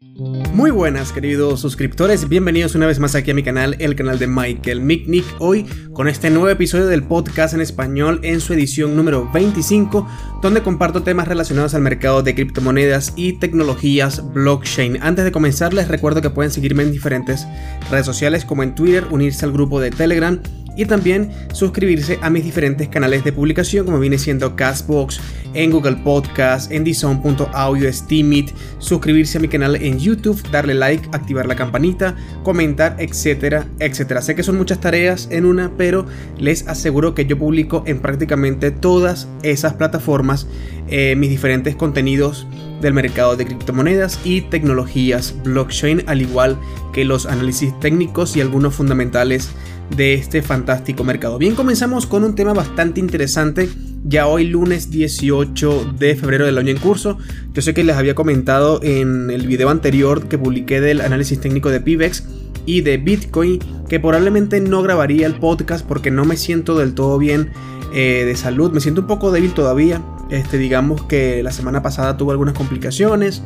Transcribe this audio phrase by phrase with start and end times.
[0.00, 4.28] Muy buenas queridos suscriptores, bienvenidos una vez más aquí a mi canal, el canal de
[4.28, 9.28] Michael Micknick, hoy con este nuevo episodio del podcast en español en su edición número
[9.32, 10.06] 25,
[10.40, 15.02] donde comparto temas relacionados al mercado de criptomonedas y tecnologías blockchain.
[15.02, 17.48] Antes de comenzar les recuerdo que pueden seguirme en diferentes
[17.90, 20.40] redes sociales como en Twitter, unirse al grupo de Telegram,
[20.78, 25.20] y también suscribirse a mis diferentes canales de publicación como viene siendo Castbox,
[25.52, 31.46] en Google Podcast, en Dizon.audio, Steamit, suscribirse a mi canal en YouTube, darle like, activar
[31.46, 32.14] la campanita,
[32.44, 34.22] comentar, etcétera, etcétera.
[34.22, 36.06] Sé que son muchas tareas en una, pero
[36.38, 40.46] les aseguro que yo publico en prácticamente todas esas plataformas
[40.88, 42.46] eh, mis diferentes contenidos
[42.80, 46.58] del mercado de criptomonedas y tecnologías blockchain, al igual
[46.92, 49.50] que los análisis técnicos y algunos fundamentales
[49.96, 51.38] de este fantástico mercado.
[51.38, 53.68] Bien, comenzamos con un tema bastante interesante.
[54.04, 57.18] Ya hoy lunes 18 de febrero del año en curso.
[57.52, 61.70] Yo sé que les había comentado en el video anterior que publiqué del análisis técnico
[61.70, 62.24] de Pibex
[62.64, 67.18] y de Bitcoin que probablemente no grabaría el podcast porque no me siento del todo
[67.18, 67.50] bien
[67.92, 68.70] eh, de salud.
[68.72, 70.02] Me siento un poco débil todavía.
[70.30, 73.42] Este, digamos que la semana pasada tuve algunas complicaciones.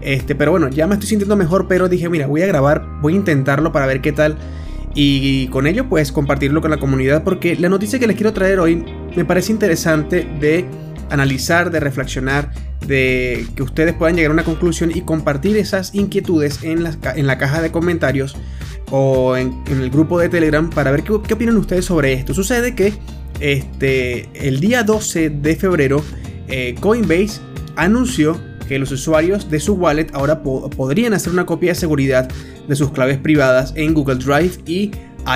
[0.00, 1.66] Este, pero bueno, ya me estoy sintiendo mejor.
[1.68, 4.36] Pero dije, mira, voy a grabar, voy a intentarlo para ver qué tal
[4.94, 8.60] y con ello pues compartirlo con la comunidad porque la noticia que les quiero traer
[8.60, 8.84] hoy
[9.16, 10.64] me parece interesante de
[11.10, 12.52] analizar, de reflexionar,
[12.86, 17.26] de que ustedes puedan llegar a una conclusión y compartir esas inquietudes en la, en
[17.26, 18.36] la caja de comentarios
[18.90, 22.34] o en, el grupo de Telegram para ver qué, opinan ustedes sobre esto.
[22.34, 22.94] Sucede que
[23.40, 26.02] este, el día 12 de febrero
[26.48, 27.40] eh, Coinbase
[27.76, 32.28] anunció que los usuarios de su wallet ahora podrían hacer una copia de seguridad
[32.66, 34.90] de sus claves privadas en Google Drive y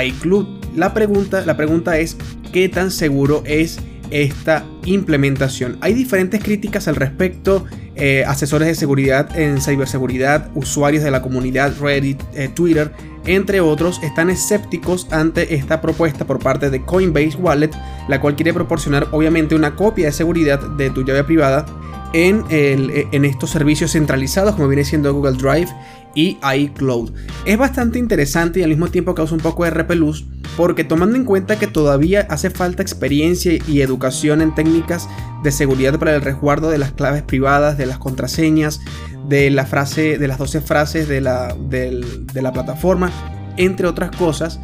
[0.07, 0.47] iCloud.
[0.77, 2.17] La pregunta, la pregunta es,
[2.53, 3.79] ¿qué tan seguro es
[4.11, 5.77] esta implementación?
[5.81, 7.65] Hay diferentes críticas al respecto.
[8.01, 12.93] Eh, asesores de seguridad en ciberseguridad, usuarios de la comunidad Reddit, eh, Twitter,
[13.27, 17.71] entre otros, están escépticos ante esta propuesta por parte de Coinbase Wallet,
[18.07, 21.67] la cual quiere proporcionar obviamente una copia de seguridad de tu llave privada
[22.13, 25.69] en, en estos servicios centralizados como viene siendo Google Drive
[26.19, 27.13] y iCloud.
[27.45, 31.25] Es bastante interesante y al mismo tiempo causa un poco de repelús porque tomando en
[31.25, 35.09] cuenta que todavía hace falta experiencia y educación en técnicas
[35.45, 38.81] de seguridad para el resguardo de las claves privadas, de las contraseñas,
[39.29, 42.03] de la frase, de las 12 frases de la, de
[42.43, 43.13] la plataforma,
[43.57, 44.59] entre otras cosas,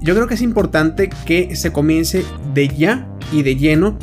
[0.00, 3.96] yo creo que es importante que se comience de ya y de lleno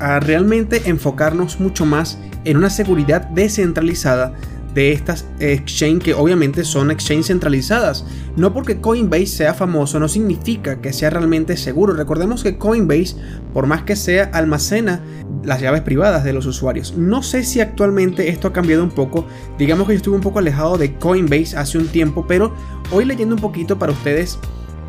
[0.00, 4.32] a realmente enfocarnos mucho más en una seguridad descentralizada
[4.74, 8.04] de estas exchange que obviamente son exchange centralizadas.
[8.36, 11.94] No porque Coinbase sea famoso no significa que sea realmente seguro.
[11.94, 13.16] Recordemos que Coinbase,
[13.52, 15.02] por más que sea, almacena
[15.44, 16.96] las llaves privadas de los usuarios.
[16.96, 19.26] No sé si actualmente esto ha cambiado un poco.
[19.58, 22.54] Digamos que yo estuve un poco alejado de Coinbase hace un tiempo, pero
[22.90, 24.38] hoy leyendo un poquito para ustedes,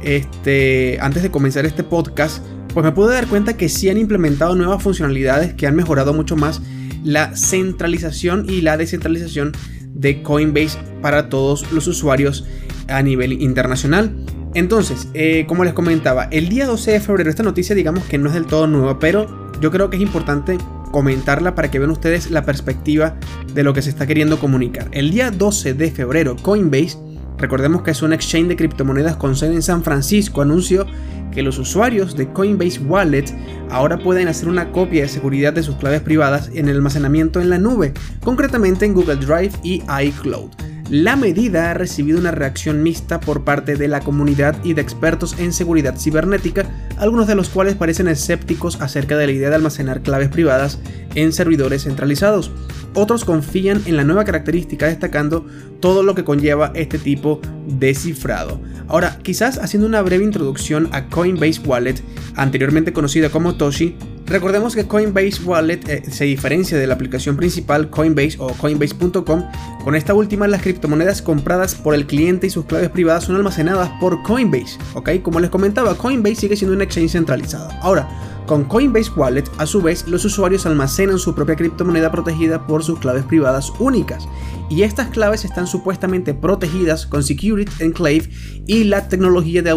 [0.02, 4.56] este, antes de comenzar este podcast, pues me pude dar cuenta que sí han implementado
[4.56, 6.62] nuevas funcionalidades que han mejorado mucho más
[7.04, 9.54] la centralización y la descentralización
[9.94, 12.46] de Coinbase para todos los usuarios
[12.88, 14.16] a nivel internacional.
[14.56, 18.30] Entonces, eh, como les comentaba, el día 12 de febrero, esta noticia digamos que no
[18.30, 20.58] es del todo nueva, pero yo creo que es importante
[20.92, 23.16] comentarla para que vean ustedes la perspectiva
[23.54, 24.88] de lo que se está queriendo comunicar.
[24.92, 26.98] El día 12 de febrero, Coinbase,
[27.40, 30.86] recordemos que es un exchange de criptomonedas con sede en San Francisco, anunció
[31.32, 33.26] que los usuarios de Coinbase Wallet
[33.70, 37.50] ahora pueden hacer una copia de seguridad de sus claves privadas en el almacenamiento en
[37.50, 40.69] la nube, concretamente en Google Drive y iCloud.
[40.90, 45.36] La medida ha recibido una reacción mixta por parte de la comunidad y de expertos
[45.38, 46.66] en seguridad cibernética,
[46.98, 50.80] algunos de los cuales parecen escépticos acerca de la idea de almacenar claves privadas
[51.14, 52.50] en servidores centralizados.
[52.96, 55.46] Otros confían en la nueva característica destacando
[55.80, 58.60] todo lo que conlleva este tipo de cifrado.
[58.88, 62.02] Ahora, quizás haciendo una breve introducción a Coinbase Wallet,
[62.36, 63.96] anteriormente conocida como Toshi,
[64.30, 69.44] recordemos que Coinbase Wallet eh, se diferencia de la aplicación principal Coinbase o coinbase.com.
[69.84, 73.90] Con esta última, las criptomonedas compradas por el cliente y sus claves privadas son almacenadas
[74.00, 75.22] por Coinbase, ¿ok?
[75.22, 77.80] Como les comentaba, Coinbase sigue siendo una exchange centralizada.
[77.82, 78.08] Ahora,
[78.50, 82.98] con Coinbase Wallet, a su vez, los usuarios almacenan su propia criptomoneda protegida por sus
[82.98, 84.28] claves privadas únicas.
[84.72, 88.28] Y estas claves están supuestamente protegidas con Security Enclave
[88.66, 89.70] y la tecnología de,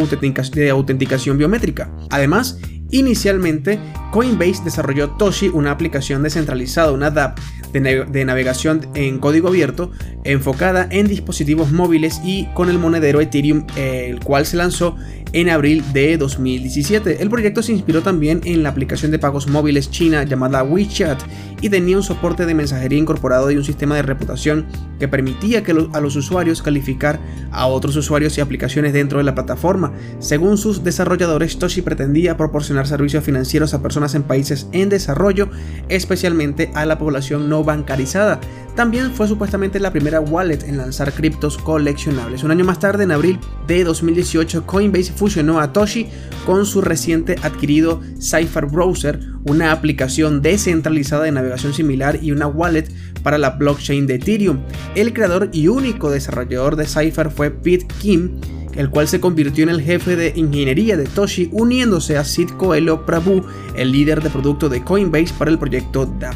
[0.71, 1.95] autenticación biométrica.
[2.09, 2.61] Además,
[2.93, 3.81] Inicialmente,
[4.13, 7.39] Coinbase desarrolló Toshi, una aplicación descentralizada, una DApp,
[7.73, 9.91] de, navegación en código abierto
[10.25, 14.97] enfocada en dispositivos móviles y con el monedero Ethereum, el cual se lanzó
[15.33, 17.23] en abril de 2017.
[17.23, 21.21] El proyecto se inspiró también en la aplicación de pagos móviles china llamada WeChat
[21.61, 24.67] y tenía un soporte de mensajería incorporado y un sistema de reputación
[24.99, 27.21] que permitía que a los usuarios calificar
[27.51, 29.93] a otros usuarios y aplicaciones dentro de la plataforma.
[30.19, 35.51] Según sus desarrolladores, Toshi pretendía proporcionar servicios financieros a personas en países en desarrollo,
[35.89, 38.41] especialmente a la población no bancarizada.
[38.75, 42.43] También fue supuestamente la primera wallet en lanzar criptos coleccionables.
[42.43, 46.09] Un año más tarde, en abril de 2018, Coinbase fusionó a Toshi
[46.45, 52.89] con su reciente adquirido Cypher Browser, una aplicación descentralizada de navegación similar y una wallet
[53.23, 54.59] para la blockchain de Ethereum.
[54.97, 58.33] El creador y único desarrollador de Cypher fue Pete Kim,
[58.75, 63.07] el cual se convirtió en el jefe de ingeniería de Toshi, uniéndose a Sid Coelho
[63.07, 63.45] Prabhu,
[63.77, 66.35] el líder de producto de Coinbase para el proyecto DAP.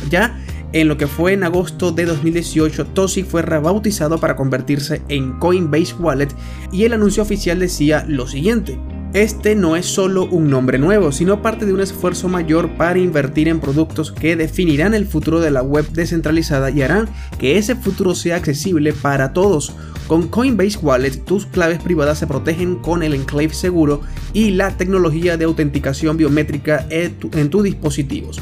[0.72, 5.94] En lo que fue en agosto de 2018, Toshi fue rebautizado para convertirse en Coinbase
[5.94, 6.28] Wallet
[6.72, 8.78] y el anuncio oficial decía lo siguiente.
[9.14, 13.48] Este no es solo un nombre nuevo, sino parte de un esfuerzo mayor para invertir
[13.48, 17.08] en productos que definirán el futuro de la web descentralizada y harán
[17.38, 19.72] que ese futuro sea accesible para todos.
[20.06, 24.02] Con Coinbase Wallet, tus claves privadas se protegen con el enclave seguro
[24.34, 28.38] y la tecnología de autenticación biométrica en tus dispositivos.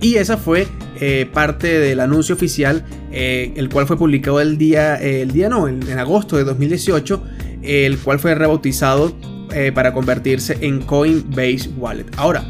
[0.00, 0.68] Y esa fue
[1.00, 5.68] eh, parte del anuncio oficial, eh, el cual fue publicado el día, el día no,
[5.68, 7.22] en, agosto de 2018,
[7.62, 9.14] el cual fue rebautizado
[9.52, 12.06] eh, para convertirse en Coinbase Wallet.
[12.16, 12.44] Ahora,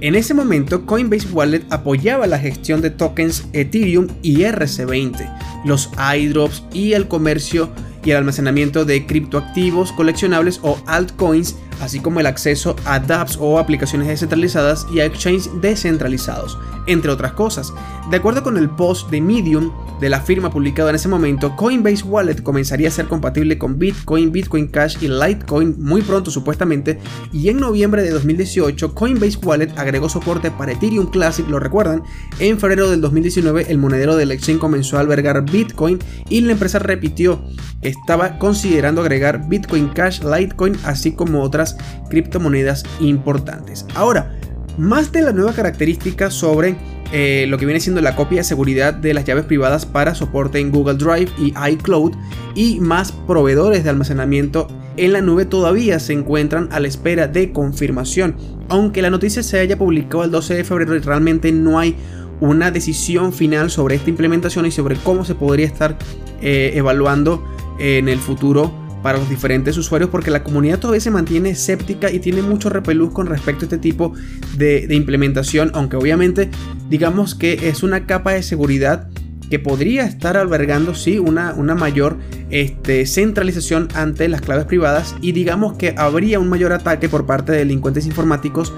[0.00, 6.64] en ese momento Coinbase Wallet apoyaba la gestión de tokens Ethereum y RC20, los iDrops
[6.72, 7.70] y el comercio
[8.04, 13.58] y el almacenamiento de criptoactivos coleccionables o altcoins, así como el acceso a dApps o
[13.58, 17.72] aplicaciones descentralizadas y a exchanges descentralizados, entre otras cosas.
[18.10, 19.72] De acuerdo con el post de Medium
[20.04, 24.32] de la firma publicado en ese momento, Coinbase Wallet comenzaría a ser compatible con Bitcoin,
[24.32, 26.98] Bitcoin Cash y Litecoin muy pronto supuestamente,
[27.32, 32.02] y en noviembre de 2018 Coinbase Wallet agregó soporte para Ethereum Classic, lo recuerdan,
[32.38, 35.98] en febrero del 2019 el monedero del exchange comenzó a albergar Bitcoin
[36.28, 37.42] y la empresa repitió
[37.80, 41.78] que estaba considerando agregar Bitcoin Cash, Litecoin, así como otras
[42.10, 43.86] criptomonedas importantes.
[43.94, 44.38] Ahora,
[44.76, 46.76] más de la nueva característica sobre
[47.16, 50.58] eh, lo que viene siendo la copia de seguridad de las llaves privadas para soporte
[50.58, 52.12] en Google Drive y iCloud
[52.56, 54.66] y más proveedores de almacenamiento
[54.96, 58.34] en la nube todavía se encuentran a la espera de confirmación.
[58.68, 61.94] Aunque la noticia se haya publicado el 12 de febrero y realmente no hay
[62.40, 65.96] una decisión final sobre esta implementación y sobre cómo se podría estar
[66.42, 67.44] eh, evaluando
[67.78, 72.20] en el futuro para los diferentes usuarios porque la comunidad todavía se mantiene escéptica y
[72.20, 74.14] tiene mucho repelús con respecto a este tipo
[74.56, 76.48] de, implementación, aunque obviamente
[76.88, 79.10] digamos que es una capa de seguridad
[79.50, 82.16] que podría estar albergando sí una, una mayor
[82.48, 87.52] este, centralización ante las claves privadas y digamos que habría un mayor ataque por parte
[87.52, 88.72] de delincuentes informáticos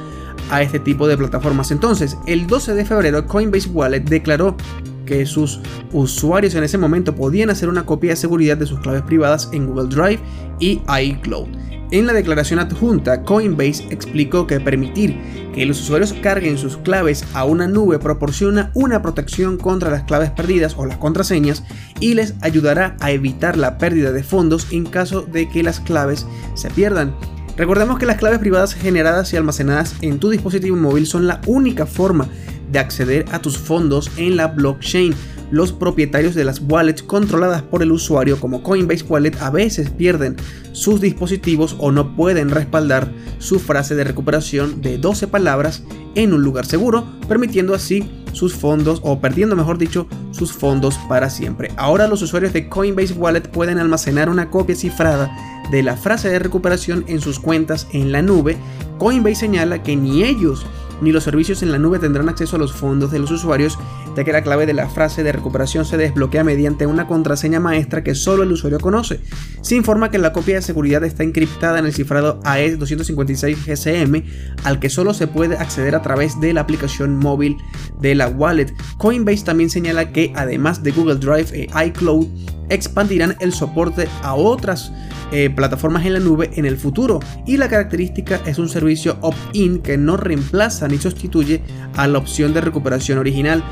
[0.50, 1.70] a este tipo de plataformas.
[1.70, 4.56] Entonces, el 12 de febrero Coinbase Wallet declaró
[5.06, 5.60] que sus
[5.92, 9.66] usuarios en ese momento podían hacer una copia de seguridad de sus claves privadas en
[9.66, 10.20] Google Drive
[10.60, 11.48] y iCloud.
[11.92, 15.16] En la declaración adjunta, Coinbase explicó que permitir
[15.54, 20.30] que los usuarios carguen sus claves a una nube proporciona una protección contra las claves
[20.30, 21.62] perdidas o las contraseñas
[22.00, 26.26] y les ayudará a evitar la pérdida de fondos en caso de que las claves
[26.54, 27.14] se pierdan.
[27.56, 31.86] Recordemos que las claves privadas generadas y almacenadas en tu dispositivo móvil son la única
[31.86, 32.28] forma
[32.76, 35.14] de acceder a tus fondos en la blockchain.
[35.50, 40.36] Los propietarios de las wallets controladas por el usuario como Coinbase Wallet a veces pierden
[40.72, 45.84] sus dispositivos o no pueden respaldar su frase de recuperación de 12 palabras
[46.16, 51.30] en un lugar seguro, permitiendo así sus fondos o perdiendo mejor dicho sus fondos para
[51.30, 51.70] siempre.
[51.76, 55.34] Ahora los usuarios de Coinbase Wallet pueden almacenar una copia cifrada
[55.70, 58.58] de la frase de recuperación en sus cuentas en la nube.
[58.98, 60.66] Coinbase señala que ni ellos
[61.00, 63.78] ni los servicios en la nube tendrán acceso a los fondos de los usuarios,
[64.16, 68.02] ya que la clave de la frase de recuperación se desbloquea mediante una contraseña maestra
[68.02, 69.20] que solo el usuario conoce.
[69.60, 74.22] Se informa que la copia de seguridad está encriptada en el cifrado AES 256 GSM,
[74.64, 77.58] al que solo se puede acceder a través de la aplicación móvil
[78.00, 78.72] de la wallet.
[78.96, 82.26] Coinbase también señala que además de Google Drive e iCloud,
[82.68, 84.92] expandirán el soporte a otras
[85.32, 89.80] eh, plataformas en la nube en el futuro y la característica es un servicio opt-in
[89.80, 91.62] que no reemplaza ni sustituye
[91.96, 93.64] a la opción de recuperación original.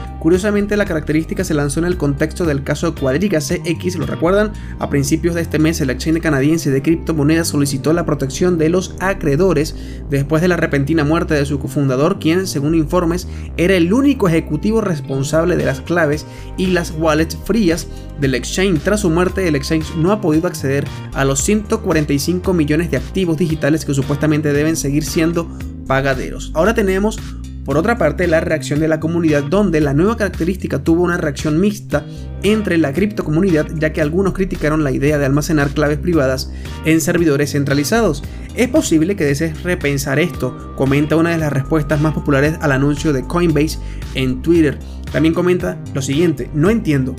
[0.42, 4.52] La característica se lanzó en el contexto del caso Quadriga CX, ¿lo recuerdan?
[4.80, 8.96] A principios de este mes, el exchange canadiense de criptomonedas solicitó la protección de los
[8.98, 9.76] acreedores
[10.10, 14.80] después de la repentina muerte de su cofundador, quien, según informes, era el único ejecutivo
[14.80, 16.26] responsable de las claves
[16.56, 17.86] y las wallets frías
[18.20, 18.80] del exchange.
[18.82, 23.36] Tras su muerte, el exchange no ha podido acceder a los 145 millones de activos
[23.36, 25.48] digitales que supuestamente deben seguir siendo
[25.86, 26.50] pagaderos.
[26.54, 27.20] Ahora tenemos
[27.64, 31.60] por otra parte, la reacción de la comunidad, donde la nueva característica tuvo una reacción
[31.60, 32.04] mixta
[32.42, 36.52] entre la criptocomunidad, ya que algunos criticaron la idea de almacenar claves privadas
[36.84, 38.22] en servidores centralizados.
[38.54, 43.12] Es posible que desees repensar esto, comenta una de las respuestas más populares al anuncio
[43.12, 43.78] de Coinbase
[44.14, 44.78] en Twitter.
[45.10, 47.16] También comenta lo siguiente, no entiendo,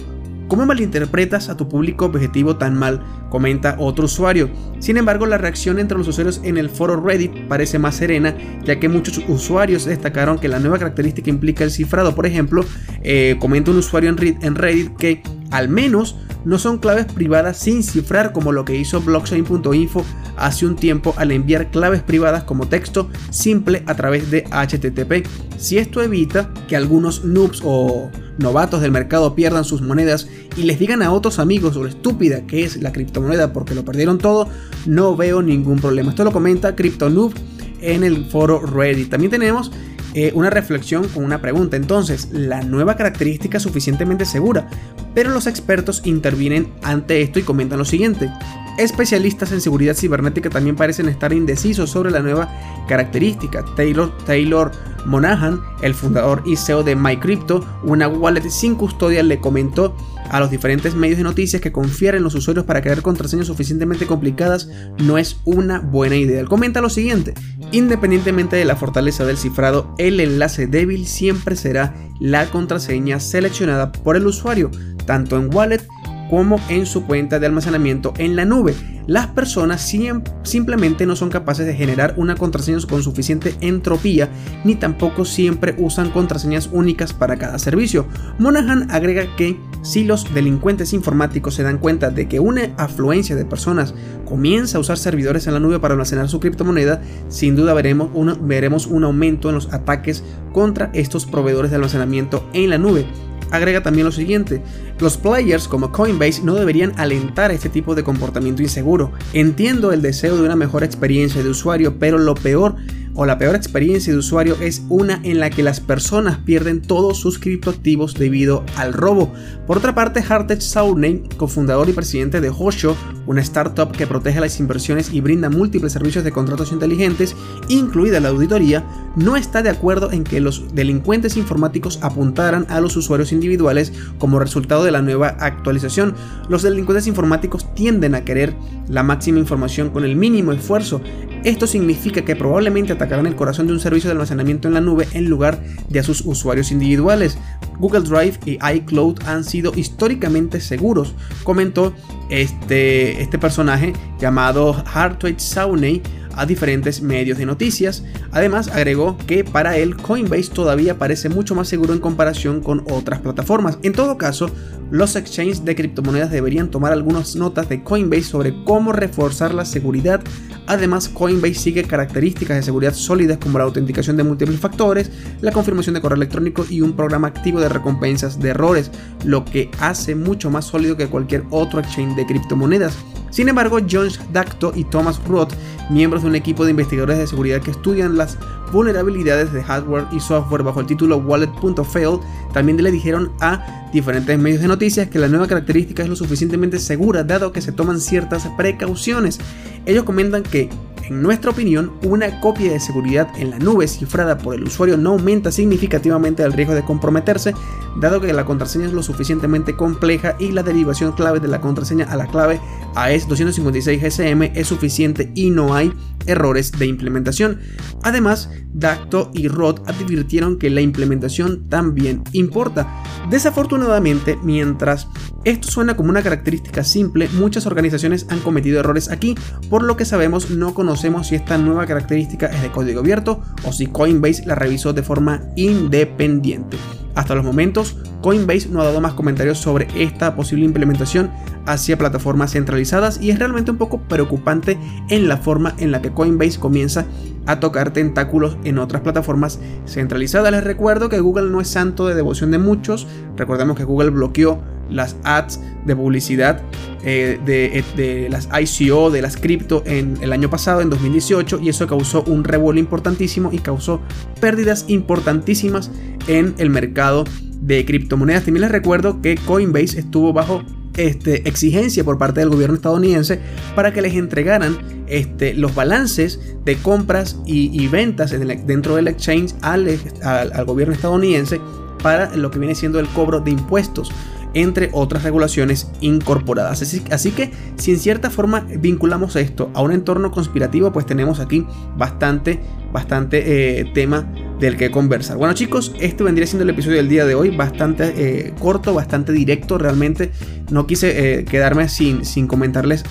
[0.47, 3.01] ¿Cómo malinterpretas a tu público objetivo tan mal?
[3.29, 4.49] Comenta otro usuario.
[4.79, 8.79] Sin embargo, la reacción entre los usuarios en el foro Reddit parece más serena, ya
[8.79, 12.13] que muchos usuarios destacaron que la nueva característica implica el cifrado.
[12.13, 12.63] Por ejemplo,
[13.01, 18.31] eh, comenta un usuario en Reddit que al menos no son claves privadas sin cifrar
[18.31, 20.05] como lo que hizo blockchain.info
[20.37, 25.27] hace un tiempo al enviar claves privadas como texto simple a través de HTTP.
[25.57, 30.77] Si esto evita que algunos noobs o novatos del mercado pierdan sus monedas y les
[30.77, 34.47] digan a otros amigos lo estúpida que es la criptomoneda porque lo perdieron todo,
[34.85, 36.09] no veo ningún problema.
[36.09, 37.33] Esto lo comenta CryptoNoob
[37.81, 39.09] en el foro Reddit.
[39.09, 39.71] También tenemos
[40.17, 41.75] eh, una reflexión con una pregunta.
[41.75, 44.69] Entonces, ¿la nueva característica es suficientemente segura?
[45.13, 48.31] Pero los expertos intervienen ante esto y comentan lo siguiente.
[48.77, 52.49] Especialistas en seguridad cibernética también parecen estar indecisos sobre la nueva
[52.87, 53.65] característica.
[53.75, 54.71] Taylor, Taylor
[55.05, 59.97] Monahan, el fundador y CEO de MyCrypto, una wallet sin custodia, le comentó
[60.29, 64.05] a los diferentes medios de noticias que confiar en los usuarios para crear contraseñas suficientemente
[64.05, 66.45] complicadas no es una buena idea.
[66.45, 67.33] Comenta lo siguiente,
[67.71, 74.15] independientemente de la fortaleza del cifrado, el enlace débil siempre será la contraseña seleccionada por
[74.15, 74.71] el usuario,
[75.05, 75.85] tanto en wallet
[76.29, 78.75] como en su cuenta de almacenamiento en la nube.
[79.07, 79.93] Las personas
[80.41, 84.29] simplemente no son capaces de generar una contraseña con suficiente entropía,
[84.63, 88.07] ni tampoco siempre usan contraseñas únicas para cada servicio.
[88.39, 93.45] Monahan agrega que si los delincuentes informáticos se dan cuenta de que una afluencia de
[93.45, 93.93] personas
[94.25, 98.09] comienza a usar servidores en la nube para almacenar su criptomoneda, sin duda veremos,
[98.41, 103.05] veremos un aumento en los ataques contra estos proveedores de almacenamiento en la nube
[103.51, 104.61] agrega también lo siguiente,
[104.99, 109.11] los players como Coinbase no deberían alentar este tipo de comportamiento inseguro.
[109.33, 112.75] Entiendo el deseo de una mejor experiencia de usuario, pero lo peor
[113.15, 117.17] o la peor experiencia de usuario es una en la que las personas pierden todos
[117.17, 119.33] sus criptoactivos debido al robo.
[119.65, 122.95] Por otra parte, Hartech Saurney, cofundador y presidente de Hosho,
[123.25, 127.35] una startup que protege las inversiones y brinda múltiples servicios de contratos inteligentes,
[127.69, 132.97] incluida la auditoría, no está de acuerdo en que los delincuentes informáticos apuntaran a los
[132.97, 136.13] usuarios individuales como resultado de la nueva actualización.
[136.49, 138.55] Los delincuentes informáticos tienden a querer
[138.87, 141.01] la máxima información con el mínimo esfuerzo.
[141.43, 145.07] Esto significa que probablemente atacarán el corazón de un servicio de almacenamiento en la nube
[145.13, 147.37] en lugar de a sus usuarios individuales.
[147.77, 151.13] Google Drive y iCloud han sido históricamente seguros,
[151.43, 151.93] comentó
[152.29, 156.01] este, este personaje llamado Hartwig Sauney
[156.35, 158.03] a diferentes medios de noticias.
[158.31, 163.19] Además, agregó que para él Coinbase todavía parece mucho más seguro en comparación con otras
[163.19, 163.77] plataformas.
[163.83, 164.49] En todo caso,
[164.91, 170.21] los exchanges de criptomonedas deberían tomar algunas notas de Coinbase sobre cómo reforzar la seguridad.
[170.67, 175.11] Además, Coinbase sigue características de seguridad sólidas como la autenticación de múltiples factores,
[175.41, 178.91] la confirmación de correo electrónico y un programa activo de recompensas de errores,
[179.23, 182.97] lo que hace mucho más sólido que cualquier otro exchange de criptomonedas.
[183.35, 185.51] Sin embargo, John Dacto y Thomas Roth,
[185.89, 188.37] miembros de un equipo de investigadores de seguridad que estudian las
[188.71, 192.19] vulnerabilidades de hardware y software bajo el título Wallet.fail,
[192.53, 196.79] también le dijeron a diferentes medios de noticias que la nueva característica es lo suficientemente
[196.79, 199.37] segura dado que se toman ciertas precauciones.
[199.85, 200.69] Ellos comentan que
[201.07, 205.11] en nuestra opinión, una copia de seguridad en la nube cifrada por el usuario no
[205.11, 207.53] aumenta significativamente el riesgo de comprometerse,
[208.01, 212.05] dado que la contraseña es lo suficientemente compleja y la derivación clave de la contraseña
[212.05, 212.59] a la clave
[212.95, 215.93] AES256GSM es suficiente y no hay
[216.27, 217.59] errores de implementación.
[218.03, 223.03] Además, Dacto y Rod advirtieron que la implementación también importa.
[223.29, 225.07] Desafortunadamente, mientras
[225.43, 229.35] esto suena como una característica simple, muchas organizaciones han cometido errores aquí,
[229.69, 233.71] por lo que sabemos no conocemos si esta nueva característica es de código abierto o
[233.71, 236.77] si Coinbase la revisó de forma independiente.
[237.15, 241.31] Hasta los momentos, Coinbase no ha dado más comentarios sobre esta posible implementación
[241.65, 244.77] hacia plataformas centralizadas y es realmente un poco preocupante
[245.09, 247.05] en la forma en la que Coinbase comienza
[247.45, 250.51] a tocar tentáculos en otras plataformas centralizadas.
[250.51, 253.07] Les recuerdo que Google no es santo de devoción de muchos.
[253.37, 256.61] Recordemos que Google bloqueó las ads de publicidad
[257.03, 261.69] eh, de, de, las ICO, de las cripto en el año pasado, en 2018, y
[261.69, 264.01] eso causó un revuelo importantísimo y causó
[264.39, 265.91] pérdidas importantísimas
[266.27, 267.25] en el mercado
[267.61, 268.43] de criptomonedas.
[268.43, 270.63] También les recuerdo que Coinbase estuvo bajo
[270.97, 273.39] este, exigencia por parte del gobierno estadounidense
[273.75, 274.77] para que les entregaran
[275.07, 278.31] este, los balances de compras y, ventas
[278.65, 281.59] dentro del exchange al, al, gobierno estadounidense
[282.01, 284.09] para lo que viene siendo el cobro de impuestos
[284.55, 286.81] entre otras regulaciones incorporadas.
[286.81, 291.67] Así, que si en cierta forma vinculamos esto a un entorno conspirativo, pues tenemos aquí
[291.97, 292.59] bastante,
[292.91, 294.27] bastante eh, tema
[294.59, 295.37] del que conversar.
[295.37, 299.33] Bueno chicos, este vendría siendo el episodio del día de hoy, bastante eh, corto, bastante
[299.33, 300.31] directo, realmente
[300.71, 303.03] no quise eh, quedarme sin, sin comentarles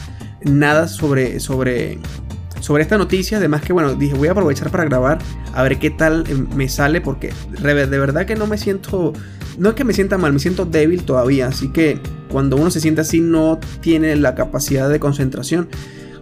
[0.44, 1.98] nada sobre, sobre,
[2.64, 3.36] sobre esta noticia.
[3.36, 5.18] Además que bueno, dije voy a aprovechar para grabar
[5.52, 7.30] a ver qué tal eh, me sale porque
[7.60, 9.12] de verdad que no me siento,
[9.58, 11.48] no es que me sienta mal, me siento débil todavía.
[11.48, 15.68] Así que cuando uno se siente así no tiene la capacidad de concentración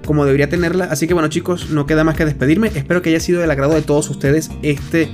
[0.04, 0.86] como debería tenerla.
[0.86, 2.72] Así que bueno chicos, no queda más que despedirme.
[2.74, 5.08] Espero que haya sido del agrado de todos ustedes este,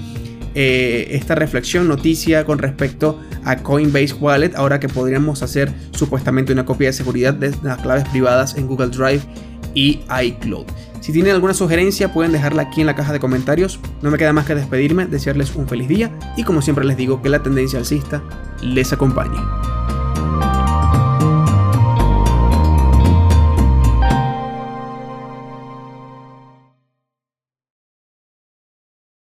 [0.54, 4.52] eh, esta reflexión, noticia con respecto a Coinbase Wallet.
[4.56, 8.88] Ahora que podríamos hacer supuestamente una copia de seguridad de las claves privadas en Google
[8.88, 9.20] Drive
[9.78, 10.66] y iCloud.
[11.00, 13.78] Si tienen alguna sugerencia pueden dejarla aquí en la caja de comentarios.
[14.02, 17.22] No me queda más que despedirme, desearles un feliz día y como siempre les digo
[17.22, 18.22] que la tendencia alcista
[18.60, 19.38] les acompañe.